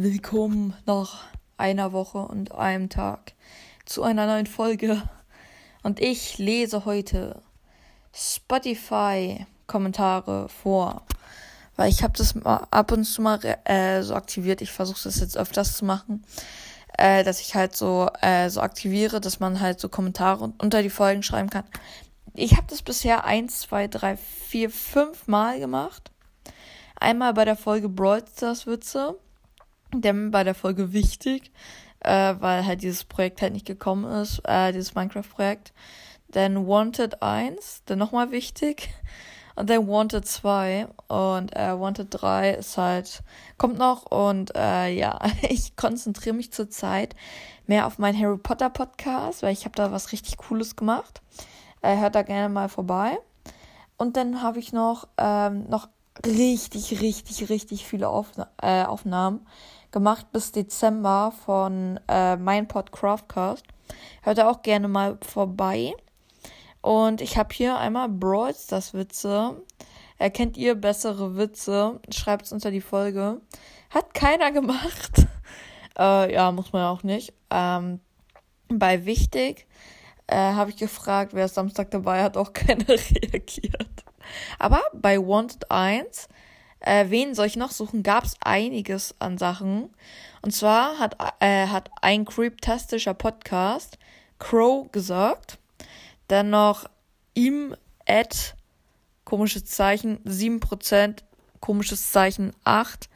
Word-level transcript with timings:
Willkommen 0.00 0.74
nach 0.86 1.24
einer 1.56 1.92
Woche 1.92 2.18
und 2.18 2.52
einem 2.52 2.88
Tag 2.88 3.32
zu 3.84 4.04
einer 4.04 4.28
neuen 4.28 4.46
Folge. 4.46 5.02
Und 5.82 5.98
ich 5.98 6.38
lese 6.38 6.84
heute 6.84 7.42
Spotify-Kommentare 8.14 10.48
vor. 10.50 11.02
Weil 11.74 11.90
ich 11.90 12.04
habe 12.04 12.16
das 12.16 12.36
ab 12.46 12.92
und 12.92 13.06
zu 13.06 13.22
mal 13.22 13.40
äh, 13.64 14.02
so 14.02 14.14
aktiviert. 14.14 14.62
Ich 14.62 14.70
versuche 14.70 15.02
das 15.02 15.18
jetzt 15.18 15.36
öfters 15.36 15.76
zu 15.76 15.84
machen. 15.84 16.24
Äh, 16.96 17.24
dass 17.24 17.40
ich 17.40 17.56
halt 17.56 17.74
so, 17.74 18.08
äh, 18.20 18.50
so 18.50 18.60
aktiviere, 18.60 19.20
dass 19.20 19.40
man 19.40 19.58
halt 19.58 19.80
so 19.80 19.88
Kommentare 19.88 20.52
unter 20.58 20.80
die 20.80 20.90
Folgen 20.90 21.24
schreiben 21.24 21.50
kann. 21.50 21.64
Ich 22.34 22.52
habe 22.52 22.68
das 22.68 22.82
bisher 22.82 23.24
eins, 23.24 23.62
zwei, 23.62 23.88
drei, 23.88 24.16
vier, 24.16 24.70
fünf 24.70 25.26
Mal 25.26 25.58
gemacht. 25.58 26.12
Einmal 26.94 27.34
bei 27.34 27.44
der 27.44 27.56
Folge 27.56 27.88
Brawl 27.88 28.22
Stars 28.32 28.68
Witze 28.68 29.18
denn 29.94 30.30
bei 30.30 30.44
der 30.44 30.54
Folge 30.54 30.92
wichtig, 30.92 31.50
äh, 32.00 32.34
weil 32.38 32.66
halt 32.66 32.82
dieses 32.82 33.04
Projekt 33.04 33.42
halt 33.42 33.52
nicht 33.52 33.66
gekommen 33.66 34.04
ist, 34.04 34.40
äh, 34.44 34.72
dieses 34.72 34.94
Minecraft-Projekt. 34.94 35.72
Dann 36.30 36.66
Wanted 36.66 37.22
1, 37.22 37.82
dann 37.86 37.98
nochmal 37.98 38.30
wichtig. 38.30 38.90
Und 39.56 39.70
dann 39.70 39.88
Wanted 39.88 40.24
2 40.24 40.86
und 41.08 41.56
äh, 41.56 41.78
Wanted 41.78 42.08
3 42.10 42.50
ist 42.52 42.78
halt, 42.78 43.24
kommt 43.56 43.76
noch 43.76 44.06
und 44.06 44.54
äh, 44.54 44.88
ja, 44.88 45.18
ich 45.48 45.74
konzentriere 45.74 46.36
mich 46.36 46.52
zurzeit 46.52 47.16
mehr 47.66 47.86
auf 47.86 47.98
meinen 47.98 48.18
Harry 48.20 48.38
Potter 48.38 48.70
Podcast, 48.70 49.42
weil 49.42 49.52
ich 49.52 49.64
habe 49.64 49.74
da 49.74 49.90
was 49.90 50.12
richtig 50.12 50.36
Cooles 50.36 50.76
gemacht. 50.76 51.22
Äh, 51.82 51.96
hört 51.96 52.14
da 52.14 52.22
gerne 52.22 52.48
mal 52.48 52.68
vorbei. 52.68 53.18
Und 53.96 54.16
dann 54.16 54.42
habe 54.42 54.60
ich 54.60 54.72
noch, 54.72 55.08
ähm, 55.18 55.68
noch 55.68 55.88
richtig, 56.24 57.00
richtig, 57.00 57.48
richtig 57.48 57.84
viele 57.84 58.08
Aufna 58.08 58.48
äh, 58.62 58.84
Aufnahmen 58.84 59.44
gemacht 59.90 60.30
bis 60.32 60.52
Dezember 60.52 61.32
von 61.44 62.00
äh, 62.08 62.36
mein 62.36 62.68
Pod 62.68 62.92
Craftcast. 62.92 63.64
Hört 64.22 64.38
da 64.38 64.50
auch 64.50 64.62
gerne 64.62 64.88
mal 64.88 65.18
vorbei. 65.22 65.94
Und 66.80 67.20
ich 67.20 67.36
habe 67.36 67.54
hier 67.54 67.78
einmal 67.78 68.08
Brawl 68.08 68.54
Stars 68.54 68.94
Witze. 68.94 69.62
Erkennt 70.18 70.56
ihr 70.56 70.74
bessere 70.74 71.36
Witze? 71.36 72.00
Schreibt 72.10 72.46
es 72.46 72.52
unter 72.52 72.70
die 72.70 72.80
Folge. 72.80 73.40
Hat 73.90 74.14
keiner 74.14 74.52
gemacht. 74.52 75.26
äh, 75.98 76.32
ja, 76.32 76.52
muss 76.52 76.72
man 76.72 76.84
auch 76.84 77.02
nicht. 77.02 77.32
Ähm, 77.50 78.00
bei 78.68 79.06
Wichtig 79.06 79.66
äh, 80.26 80.36
habe 80.36 80.70
ich 80.70 80.76
gefragt, 80.76 81.32
wer 81.34 81.48
Samstag 81.48 81.90
dabei 81.90 82.22
hat, 82.22 82.36
auch 82.36 82.52
keiner 82.54 82.88
reagiert. 82.88 84.04
Aber 84.58 84.82
bei 84.92 85.18
Wanted 85.18 85.70
1 85.70 86.28
äh, 86.80 87.06
wen 87.08 87.34
soll 87.34 87.46
ich 87.46 87.56
noch 87.56 87.70
suchen, 87.70 88.02
gab 88.02 88.24
es 88.24 88.36
einiges 88.40 89.14
an 89.18 89.38
Sachen. 89.38 89.90
Und 90.42 90.52
zwar 90.52 90.98
hat, 90.98 91.16
äh, 91.40 91.66
hat 91.66 91.90
ein 92.02 92.24
creeptastischer 92.24 93.14
Podcast 93.14 93.98
Crow 94.38 94.90
gesagt. 94.92 95.58
Dann 96.28 96.50
noch 96.50 96.88
ihm 97.34 97.74
at 98.06 98.54
komisches 99.24 99.64
Zeichen 99.64 100.18
7%, 100.24 101.22
komisches 101.60 102.12
Zeichen 102.12 102.52
8. 102.64 103.08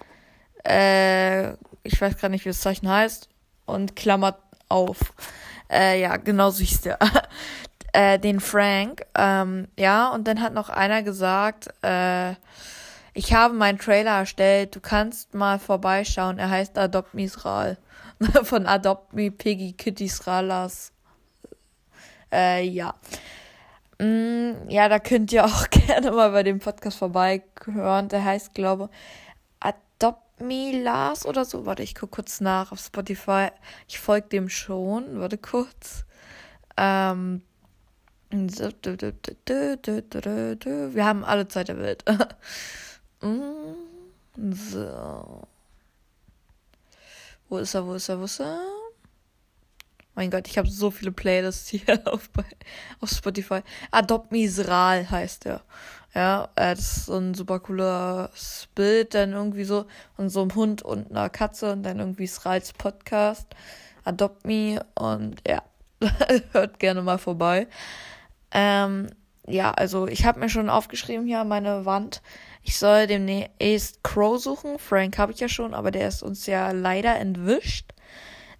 Äh, 0.64 1.52
ich 1.84 2.00
weiß 2.00 2.18
gar 2.18 2.28
nicht, 2.28 2.44
wie 2.44 2.50
das 2.50 2.60
Zeichen 2.60 2.88
heißt. 2.88 3.28
Und 3.66 3.96
klammert 3.96 4.38
auf. 4.68 4.98
Äh, 5.70 6.00
ja, 6.00 6.16
genau 6.16 6.50
so 6.50 6.62
hieß 6.64 6.82
der. 6.82 6.98
äh, 7.92 8.18
den 8.18 8.40
Frank. 8.40 9.06
Ähm, 9.14 9.68
ja, 9.78 10.08
und 10.10 10.26
dann 10.26 10.40
hat 10.40 10.52
noch 10.52 10.68
einer 10.68 11.02
gesagt, 11.02 11.68
äh, 11.82 12.34
ich 13.14 13.34
habe 13.34 13.54
meinen 13.54 13.78
Trailer 13.78 14.18
erstellt. 14.18 14.74
Du 14.74 14.80
kannst 14.80 15.34
mal 15.34 15.58
vorbeischauen. 15.58 16.38
Er 16.38 16.50
heißt 16.50 16.78
Adopt 16.78 17.14
Me 17.14 17.24
Israel. 17.24 17.76
Von 18.44 18.66
Adopt 18.66 19.12
Me 19.12 19.30
Piggy 19.30 19.72
Kitty 19.72 20.08
Sralas. 20.08 20.92
Äh, 22.32 22.64
ja. 22.64 22.94
Mm, 23.98 24.68
ja, 24.68 24.88
da 24.88 24.98
könnt 24.98 25.32
ihr 25.32 25.44
auch 25.44 25.68
gerne 25.68 26.12
mal 26.12 26.30
bei 26.30 26.42
dem 26.42 26.58
Podcast 26.58 26.98
vorbeihören. 26.98 28.08
Der 28.08 28.24
heißt, 28.24 28.54
glaube 28.54 28.88
Adopt 29.60 30.40
Me 30.40 30.82
Lars 30.82 31.26
oder 31.26 31.44
so. 31.44 31.66
Warte, 31.66 31.82
ich 31.82 31.94
gucke 31.94 32.16
kurz 32.16 32.40
nach 32.40 32.72
auf 32.72 32.80
Spotify. 32.80 33.48
Ich 33.88 34.00
folge 34.00 34.28
dem 34.28 34.48
schon. 34.48 35.20
Warte 35.20 35.36
kurz. 35.36 36.06
Ähm. 36.78 37.42
Wir 38.30 38.62
haben 41.04 41.22
alle 41.22 41.48
Zeit 41.48 41.68
der 41.68 41.78
Welt. 41.78 42.02
So. 43.22 45.42
Wo 47.48 47.58
ist 47.58 47.74
er, 47.74 47.86
wo 47.86 47.94
ist 47.94 48.08
er, 48.08 48.18
wo 48.18 48.24
ist 48.24 48.40
er? 48.40 48.60
Mein 50.14 50.30
Gott, 50.30 50.48
ich 50.48 50.58
habe 50.58 50.68
so 50.68 50.90
viele 50.90 51.12
Playlists 51.12 51.68
hier 51.68 52.02
auf, 52.06 52.28
auf 53.00 53.10
Spotify. 53.10 53.60
Adopt 53.90 54.32
Misral 54.32 55.08
heißt 55.08 55.44
der. 55.44 55.62
Ja, 56.14 56.50
äh, 56.56 56.74
das 56.74 56.96
ist 56.96 57.06
so 57.06 57.16
ein 57.16 57.34
super 57.34 57.60
cooles 57.60 58.68
Bild, 58.74 59.14
dann 59.14 59.32
irgendwie 59.32 59.64
so 59.64 59.86
und 60.18 60.28
so 60.28 60.42
einem 60.42 60.54
Hund 60.54 60.82
und 60.82 61.10
einer 61.10 61.30
Katze 61.30 61.72
und 61.72 61.84
dann 61.84 62.00
irgendwie 62.00 62.26
Srals 62.26 62.72
Podcast. 62.74 63.46
Adopt 64.04 64.44
Me 64.44 64.84
und 64.94 65.36
ja, 65.46 65.62
hört 66.52 66.78
gerne 66.80 67.02
mal 67.02 67.18
vorbei. 67.18 67.68
Ähm, 68.50 69.08
ja, 69.46 69.72
also 69.72 70.06
ich 70.06 70.24
habe 70.24 70.40
mir 70.40 70.48
schon 70.48 70.70
aufgeschrieben 70.70 71.26
hier 71.26 71.40
an 71.40 71.48
meine 71.48 71.84
Wand, 71.84 72.22
ich 72.62 72.78
soll 72.78 73.06
demnächst 73.08 74.04
Crow 74.04 74.40
suchen. 74.40 74.78
Frank 74.78 75.18
habe 75.18 75.32
ich 75.32 75.40
ja 75.40 75.48
schon, 75.48 75.74
aber 75.74 75.90
der 75.90 76.08
ist 76.08 76.22
uns 76.22 76.46
ja 76.46 76.70
leider 76.70 77.16
entwischt. 77.16 77.92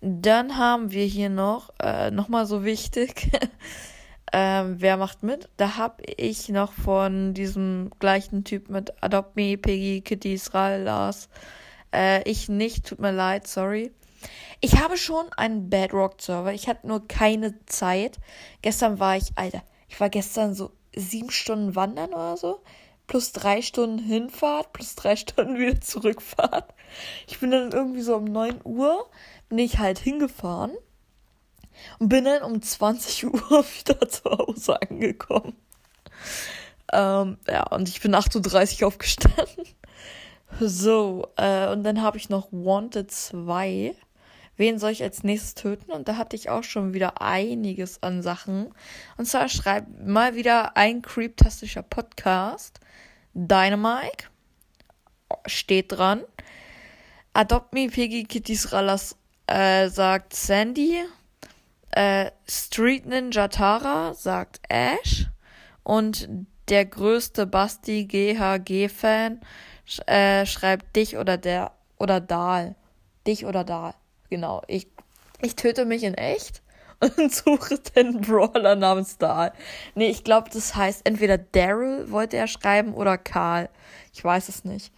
Dann 0.00 0.59
haben 0.59 0.91
wir 0.91 1.04
hier 1.04 1.31
noch, 1.31 1.71
äh, 1.81 2.10
nochmal 2.10 2.47
so 2.47 2.65
wichtig, 2.65 3.31
ähm, 4.32 4.76
wer 4.78 4.97
macht 4.97 5.22
mit? 5.22 5.48
Da 5.56 5.76
habe 5.76 6.03
ich 6.16 6.48
noch 6.48 6.72
von 6.72 7.34
diesem 7.34 7.91
gleichen 8.00 8.42
Typ 8.42 8.69
mit 8.69 8.92
Adopt 9.00 9.37
Me, 9.37 9.56
Piggy, 9.56 10.00
Kitty, 10.00 10.34
Israel, 10.34 10.82
Lars. 10.82 11.28
Äh, 11.94 12.28
ich 12.28 12.48
nicht, 12.48 12.87
tut 12.87 12.98
mir 12.98 13.12
leid, 13.12 13.47
sorry. 13.47 13.92
Ich 14.60 14.82
habe 14.82 14.97
schon 14.97 15.26
einen 15.37 15.71
Bedrock-Server. 15.71 16.53
Ich 16.53 16.69
hatte 16.69 16.88
nur 16.88 17.06
keine 17.06 17.65
Zeit. 17.66 18.19
Gestern 18.62 18.98
war 18.98 19.16
ich, 19.16 19.31
Alter, 19.37 19.62
ich 19.92 20.00
war 20.00 20.08
gestern 20.08 20.54
so 20.54 20.70
sieben 20.97 21.30
Stunden 21.30 21.76
wandern 21.76 22.14
oder 22.14 22.38
so 22.38 22.62
plus 23.06 23.32
drei 23.32 23.60
Stunden 23.60 23.98
Hinfahrt, 23.98 24.72
plus 24.72 24.94
drei 24.94 25.16
Stunden 25.16 25.58
wieder 25.58 25.78
Zurückfahrt. 25.82 26.72
Ich 27.26 27.41
bin 27.41 27.50
dann 27.50 27.72
irgendwie 27.72 28.00
so 28.00 28.16
um 28.16 28.25
9 28.25 28.60
Uhr, 28.64 29.10
bin 29.50 29.58
ich 29.58 29.78
halt 29.78 29.98
hingefahren 29.98 30.72
und 31.98 32.08
bin 32.08 32.25
dann 32.25 32.42
um 32.42 32.62
20 32.62 33.26
Uhr 33.34 33.64
wieder 33.78 34.08
zu 34.08 34.30
Hause 34.30 34.80
angekommen. 34.80 35.56
Ähm, 36.91 37.36
ja, 37.47 37.64
und 37.64 37.86
ich 37.86 38.00
bin 38.00 38.14
8.30 38.14 38.80
Uhr 38.80 38.86
aufgestanden. 38.88 39.66
So, 40.59 41.28
äh, 41.36 41.70
und 41.70 41.84
dann 41.84 42.00
habe 42.00 42.16
ich 42.16 42.30
noch 42.30 42.48
Wanted 42.50 43.10
2. 43.10 43.94
Wen 44.56 44.78
soll 44.78 44.90
ich 44.90 45.02
als 45.02 45.24
nächstes 45.24 45.54
töten? 45.54 45.92
Und 45.92 46.08
da 46.08 46.16
hatte 46.16 46.36
ich 46.36 46.50
auch 46.50 46.64
schon 46.64 46.94
wieder 46.94 47.22
einiges 47.22 48.02
an 48.02 48.22
Sachen. 48.22 48.72
Und 49.16 49.26
zwar 49.26 49.48
schreibt 49.48 50.06
mal 50.06 50.34
wieder 50.34 50.76
ein 50.76 51.02
creeptastischer 51.02 51.82
Podcast. 51.82 52.80
Dynamite 53.34 54.26
steht 55.46 55.92
dran. 55.92 56.22
Adopt 57.32 57.72
Me 57.72 57.88
Piggy 57.88 58.24
Kitties 58.24 58.72
Rallas 58.72 59.16
äh, 59.46 59.88
sagt 59.88 60.34
Sandy. 60.34 61.02
Äh, 61.92 62.30
Street 62.48 63.06
Ninja 63.06 63.48
Tara 63.48 64.14
sagt 64.14 64.60
Ash. 64.68 65.28
Und 65.82 66.28
der 66.68 66.84
größte 66.84 67.46
Basti 67.46 68.04
GHG-Fan 68.04 69.41
äh, 70.06 70.47
schreibt 70.47 70.94
dich 70.94 71.16
oder 71.16 71.38
der 71.38 71.72
oder 71.98 72.21
Dahl. 72.21 72.74
Dich 73.27 73.47
oder 73.47 73.65
Dahl. 73.65 73.94
Genau. 74.32 74.62
Ich, 74.66 74.86
ich 75.42 75.56
töte 75.56 75.84
mich 75.84 76.04
in 76.04 76.14
echt 76.14 76.62
und 77.00 77.34
suche 77.34 77.78
den 77.94 78.22
Brawler 78.22 78.76
namens 78.76 79.18
Dahl. 79.18 79.52
Nee, 79.94 80.08
ich 80.08 80.24
glaube, 80.24 80.48
das 80.50 80.74
heißt 80.74 81.02
entweder 81.04 81.36
Daryl 81.36 82.10
wollte 82.10 82.38
er 82.38 82.46
schreiben 82.46 82.94
oder 82.94 83.18
Karl. 83.18 83.68
Ich 84.14 84.24
weiß 84.24 84.48
es 84.48 84.64
nicht. 84.64 84.90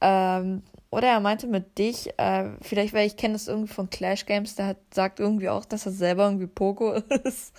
Ähm, 0.00 0.62
oder 0.90 1.08
er 1.08 1.18
meinte 1.18 1.48
mit 1.48 1.76
dich, 1.76 2.16
äh, 2.20 2.50
vielleicht, 2.62 2.94
weil 2.94 3.08
ich 3.08 3.16
kenne 3.16 3.32
das 3.32 3.48
irgendwie 3.48 3.72
von 3.72 3.90
Clash 3.90 4.26
Games, 4.26 4.54
der 4.54 4.66
hat, 4.68 4.76
sagt 4.94 5.18
irgendwie 5.18 5.48
auch, 5.48 5.64
dass 5.64 5.84
er 5.84 5.90
selber 5.90 6.26
irgendwie 6.26 6.46
Poco 6.46 6.92
ist. 7.24 7.52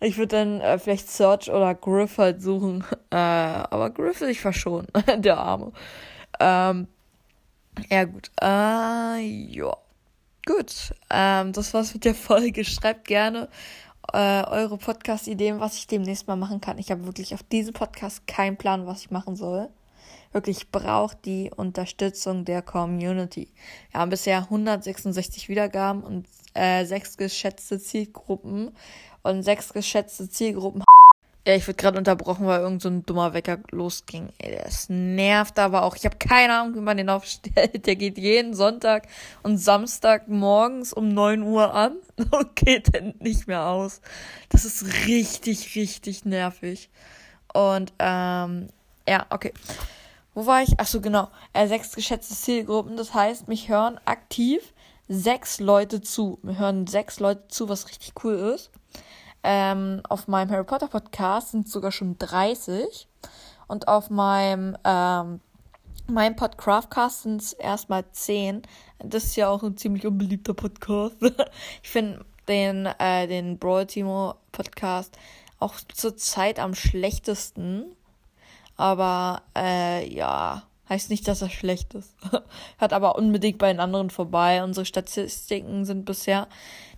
Ich 0.00 0.16
würde 0.16 0.36
dann 0.38 0.62
äh, 0.62 0.78
vielleicht 0.78 1.10
Search 1.10 1.50
oder 1.50 1.74
Griff 1.74 2.16
halt 2.16 2.40
suchen. 2.40 2.84
Äh, 3.10 3.16
aber 3.16 3.90
Griff 3.90 4.22
will 4.22 4.30
ich 4.30 4.40
verschonen, 4.40 4.88
der 5.18 5.36
Arme. 5.36 5.72
Ähm, 6.40 6.88
ja, 7.90 8.04
gut. 8.04 8.30
Äh, 8.40 9.20
ja. 9.20 9.76
Gut, 10.44 10.92
ähm, 11.08 11.52
das 11.52 11.72
war's 11.72 11.94
mit 11.94 12.04
der 12.04 12.16
Folge. 12.16 12.64
Schreibt 12.64 13.06
gerne 13.06 13.48
äh, 14.12 14.42
eure 14.44 14.76
Podcast-Ideen, 14.76 15.60
was 15.60 15.76
ich 15.76 15.86
demnächst 15.86 16.26
mal 16.26 16.34
machen 16.34 16.60
kann. 16.60 16.78
Ich 16.78 16.90
habe 16.90 17.06
wirklich 17.06 17.32
auf 17.34 17.44
diesem 17.44 17.74
Podcast 17.74 18.26
keinen 18.26 18.56
Plan, 18.56 18.86
was 18.86 19.02
ich 19.02 19.10
machen 19.12 19.36
soll. 19.36 19.68
wirklich 20.32 20.70
braucht 20.70 21.24
die 21.26 21.50
Unterstützung 21.54 22.44
der 22.44 22.62
Community. 22.62 23.52
Wir 23.90 24.00
haben 24.00 24.10
bisher 24.10 24.38
166 24.38 25.48
Wiedergaben 25.48 26.02
und 26.02 26.26
äh, 26.54 26.84
sechs 26.86 27.16
geschätzte 27.16 27.78
Zielgruppen 27.78 28.72
und 29.22 29.42
sechs 29.42 29.72
geschätzte 29.72 30.28
Zielgruppen. 30.28 30.82
Ja, 31.44 31.56
ich 31.56 31.66
wurde 31.66 31.76
gerade 31.76 31.98
unterbrochen, 31.98 32.46
weil 32.46 32.60
irgend 32.60 32.82
so 32.82 32.88
ein 32.88 33.04
dummer 33.04 33.34
Wecker 33.34 33.58
losging. 33.72 34.28
Ey, 34.38 34.60
das 34.62 34.88
nervt 34.88 35.58
aber 35.58 35.82
auch. 35.82 35.96
Ich 35.96 36.04
habe 36.04 36.16
keine 36.16 36.54
Ahnung, 36.54 36.76
wie 36.76 36.80
man 36.80 36.96
den 36.96 37.08
aufstellt. 37.08 37.84
Der 37.86 37.96
geht 37.96 38.16
jeden 38.16 38.54
Sonntag 38.54 39.08
und 39.42 39.58
Samstag 39.58 40.28
morgens 40.28 40.92
um 40.92 41.08
9 41.08 41.42
Uhr 41.42 41.74
an 41.74 41.96
und 42.30 42.54
geht 42.54 42.94
dann 42.94 43.14
nicht 43.18 43.48
mehr 43.48 43.66
aus. 43.66 44.00
Das 44.50 44.64
ist 44.64 45.06
richtig, 45.06 45.74
richtig 45.74 46.24
nervig. 46.24 46.90
Und 47.52 47.92
ähm, 47.98 48.68
ja, 49.08 49.26
okay. 49.30 49.52
Wo 50.34 50.46
war 50.46 50.62
ich? 50.62 50.74
Ach 50.78 50.86
so, 50.86 51.00
genau. 51.00 51.28
Äh, 51.54 51.66
sechs 51.66 51.92
geschätzte 51.92 52.34
Zielgruppen. 52.36 52.96
Das 52.96 53.14
heißt, 53.14 53.48
mich 53.48 53.68
hören 53.68 53.98
aktiv 54.04 54.72
sechs 55.08 55.58
Leute 55.58 56.00
zu. 56.00 56.38
Mir 56.42 56.58
hören 56.58 56.86
sechs 56.86 57.18
Leute 57.18 57.48
zu, 57.48 57.68
was 57.68 57.88
richtig 57.88 58.12
cool 58.22 58.34
ist. 58.54 58.70
Ähm, 59.42 60.02
auf 60.08 60.28
meinem 60.28 60.50
Harry 60.50 60.64
Potter 60.64 60.88
Podcast 60.88 61.50
sind 61.50 61.66
es 61.66 61.72
sogar 61.72 61.92
schon 61.92 62.18
30. 62.18 63.08
Und 63.66 63.88
auf 63.88 64.10
meinem, 64.10 64.76
ähm, 64.84 65.40
meinem 66.06 66.36
Podcraftcast 66.36 67.22
sind 67.22 67.42
es 67.42 67.52
erstmal 67.52 68.04
10. 68.10 68.62
Das 68.98 69.24
ist 69.24 69.36
ja 69.36 69.48
auch 69.48 69.62
ein 69.62 69.76
ziemlich 69.76 70.06
unbeliebter 70.06 70.54
Podcast. 70.54 71.16
ich 71.82 71.88
finde 71.88 72.24
den, 72.48 72.86
äh, 72.86 73.26
den 73.26 73.58
Brawl 73.58 73.86
Timo 73.86 74.34
Podcast 74.52 75.16
auch 75.58 75.74
zur 75.94 76.16
Zeit 76.16 76.58
am 76.58 76.74
schlechtesten. 76.74 77.96
Aber 78.76 79.42
äh, 79.56 80.08
ja, 80.12 80.64
heißt 80.88 81.10
nicht, 81.10 81.26
dass 81.26 81.42
er 81.42 81.50
schlecht 81.50 81.94
ist. 81.94 82.14
Hört 82.78 82.92
aber 82.92 83.16
unbedingt 83.16 83.58
bei 83.58 83.72
den 83.72 83.80
anderen 83.80 84.10
vorbei. 84.10 84.62
Unsere 84.62 84.84
Statistiken 84.84 85.84
sind 85.84 86.04
bisher 86.04 86.48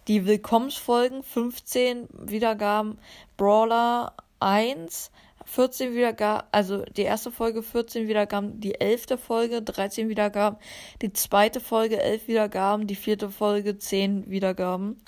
die 0.09 0.27
Willkommensfolgen 0.27 1.23
15 1.23 2.09
Wiedergaben, 2.13 2.99
Brawler 3.37 4.15
1, 4.41 5.11
14 5.45 5.95
Wiedergaben, 5.95 6.47
also 6.53 6.85
die 6.97 7.03
erste 7.03 7.31
Folge 7.31 7.63
14 7.63 8.09
Wiedergaben, 8.09 8.61
die 8.61 8.81
elfte 8.81 9.19
Folge 9.19 9.63
13 9.63 10.09
Wiedergaben, 10.09 10.59
die 11.03 11.13
zweite 11.13 11.61
Folge 11.61 12.01
11 12.01 12.29
Wiedergaben, 12.29 12.87
die 12.87 12.97
vierte 12.97 13.31
Folge 13.31 13.79
10 13.79 14.31
Wiedergaben. 14.31 15.03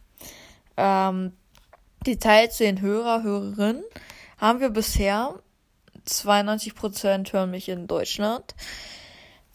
Ähm, 0.77 1.33
Detail 2.07 2.51
zu 2.51 2.65
den 2.65 2.81
Hörer, 2.81 3.23
Hörerinnen 3.23 3.83
haben 4.39 4.61
wir 4.61 4.71
bisher 4.71 5.41
92% 6.07 7.33
hören 7.33 7.51
mich 7.51 7.69
in 7.69 7.87
Deutschland, 7.87 8.55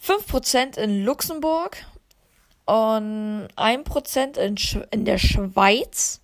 5% 0.04 0.78
in 0.78 1.06
Luxemburg 1.06 1.78
und 2.66 3.48
1% 3.56 4.38
in, 4.38 4.58
Sch 4.58 4.80
in 4.92 5.06
der 5.06 5.18
Schweiz, 5.18 6.22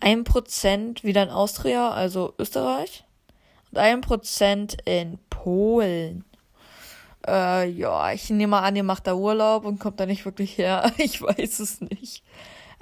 1% 0.00 1.04
wieder 1.04 1.22
in 1.22 1.30
Austria, 1.30 1.90
also 1.90 2.34
Österreich 2.38 3.04
und 3.70 3.78
1% 3.78 4.78
in 4.84 5.18
Polen. 5.30 6.24
Äh, 7.26 7.70
ja, 7.70 8.12
ich 8.12 8.30
nehme 8.30 8.58
an, 8.58 8.76
ihr 8.76 8.82
macht 8.82 9.06
da 9.06 9.14
Urlaub 9.14 9.64
und 9.64 9.78
kommt 9.78 10.00
da 10.00 10.06
nicht 10.06 10.24
wirklich 10.24 10.58
her. 10.58 10.92
Ich 10.98 11.20
weiß 11.22 11.60
es 11.60 11.80
nicht. 11.80 12.22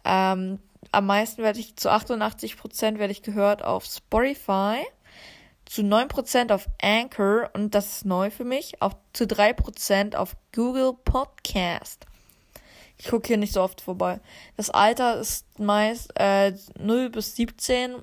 Ähm, 0.04 0.58
am 0.90 1.06
meisten 1.06 1.42
werde 1.42 1.60
ich, 1.60 1.76
zu 1.76 1.90
88% 1.90 2.98
werde 2.98 3.12
ich 3.12 3.22
gehört 3.22 3.62
auf 3.62 3.84
Spotify, 3.84 4.84
zu 5.64 5.82
9% 5.82 6.52
auf 6.52 6.68
Anchor 6.82 7.50
und 7.54 7.74
das 7.74 7.96
ist 7.96 8.04
neu 8.04 8.30
für 8.30 8.44
mich, 8.44 8.82
auch 8.82 8.94
zu 9.12 9.24
3% 9.24 10.16
auf 10.16 10.36
Google 10.52 10.92
Podcast. 11.04 12.06
Ich 13.02 13.08
gucke 13.08 13.26
hier 13.26 13.36
nicht 13.36 13.52
so 13.52 13.62
oft 13.62 13.80
vorbei. 13.80 14.20
Das 14.56 14.70
Alter 14.70 15.18
ist 15.18 15.58
meist 15.58 16.12
äh, 16.20 16.52
0 16.78 17.10
bis 17.10 17.34
17, 17.34 17.96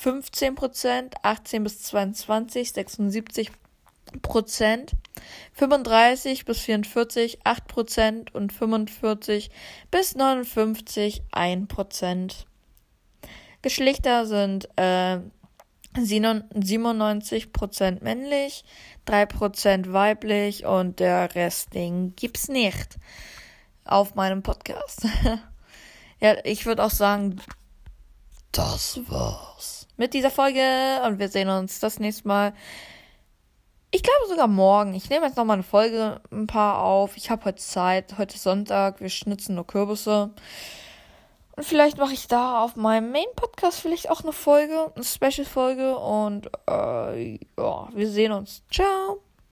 15%, 0.00 1.14
18 1.20 1.64
bis 1.64 1.82
22, 1.82 2.72
76 2.72 3.50
Prozent, 4.22 4.92
35 5.54 6.44
bis 6.44 6.60
44 6.60 7.40
8 7.42 7.66
Prozent 7.66 8.34
und 8.36 8.52
45 8.52 9.50
bis 9.90 10.14
59 10.14 11.24
1 11.32 11.66
Prozent. 11.66 12.46
Geschlechter 13.62 14.26
sind 14.26 14.68
äh, 14.76 15.18
97 15.98 17.52
Prozent 17.52 18.00
männlich, 18.00 18.64
3 19.06 19.26
Prozent 19.26 19.92
weiblich 19.92 20.64
und 20.66 21.00
der 21.00 21.34
Rest 21.34 21.74
den 21.74 22.14
gibt's 22.14 22.46
nicht 22.46 22.96
auf 23.86 24.14
meinem 24.14 24.42
Podcast. 24.42 25.06
ja, 26.20 26.36
ich 26.44 26.66
würde 26.66 26.84
auch 26.84 26.90
sagen, 26.90 27.40
das 28.52 29.00
war's 29.08 29.86
mit 29.96 30.14
dieser 30.14 30.30
Folge 30.30 31.00
und 31.06 31.18
wir 31.18 31.28
sehen 31.28 31.48
uns 31.48 31.80
das 31.80 31.98
nächste 31.98 32.28
Mal. 32.28 32.52
Ich 33.90 34.02
glaube 34.02 34.28
sogar 34.28 34.46
morgen. 34.46 34.94
Ich 34.94 35.08
nehme 35.08 35.26
jetzt 35.26 35.36
noch 35.36 35.44
mal 35.44 35.54
eine 35.54 35.62
Folge 35.62 36.20
ein 36.30 36.46
paar 36.46 36.82
auf. 36.82 37.16
Ich 37.16 37.30
habe 37.30 37.44
heute 37.46 37.62
Zeit. 37.62 38.18
Heute 38.18 38.34
ist 38.34 38.42
Sonntag. 38.42 39.00
Wir 39.00 39.08
schnitzen 39.08 39.54
nur 39.54 39.66
Kürbisse. 39.66 40.30
Und 41.56 41.64
vielleicht 41.64 41.96
mache 41.96 42.12
ich 42.12 42.28
da 42.28 42.62
auf 42.62 42.76
meinem 42.76 43.10
Main-Podcast 43.12 43.80
vielleicht 43.80 44.10
auch 44.10 44.22
eine 44.22 44.32
Folge, 44.32 44.92
eine 44.94 45.04
Special-Folge. 45.04 45.96
Und 45.98 46.50
äh, 46.68 47.34
ja, 47.58 47.88
wir 47.94 48.10
sehen 48.10 48.32
uns. 48.32 48.62
Ciao. 48.70 49.25